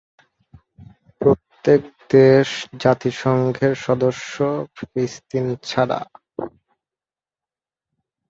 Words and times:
প্রত্যেক 1.21 1.81
দেশ 2.09 2.49
জাতিসংঘের 2.79 3.73
সদস্য, 3.85 4.35
ফিলিস্তিন 4.75 5.45
ছাড়া। 5.63 5.99